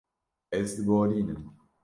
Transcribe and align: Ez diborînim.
Ez 0.59 0.69
diborînim. 0.79 1.41